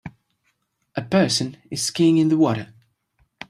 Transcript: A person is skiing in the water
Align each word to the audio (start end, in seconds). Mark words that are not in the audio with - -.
A 0.95 1.03
person 1.03 1.57
is 1.69 1.83
skiing 1.83 2.17
in 2.17 2.29
the 2.29 2.35
water 2.35 2.73